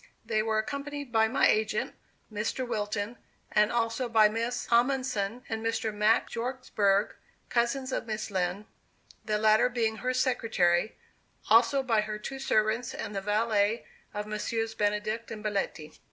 They 0.25 0.41
were 0.41 0.57
accompanied 0.57 1.11
by 1.11 1.27
my 1.27 1.47
agent, 1.47 1.93
Mr. 2.33 2.67
Wilton, 2.67 3.19
and 3.51 3.71
also 3.71 4.09
by 4.09 4.29
Miss 4.29 4.67
Ahmansen 4.71 5.43
and 5.47 5.63
Mr. 5.63 5.93
Max 5.93 6.33
Hjortzberg, 6.33 7.11
cousins 7.49 7.91
of 7.91 8.07
Miss 8.07 8.31
Lind, 8.31 8.65
the 9.23 9.37
latter 9.37 9.69
being 9.69 9.97
her 9.97 10.15
Secretary; 10.15 10.97
also 11.51 11.83
by 11.83 12.01
her 12.01 12.17
two 12.17 12.39
servants, 12.39 12.95
and 12.95 13.13
the 13.15 13.21
valet 13.21 13.85
of 14.11 14.25
Messrs. 14.25 14.73
Benedict 14.73 15.29
and 15.29 15.43
Belletti. 15.43 15.95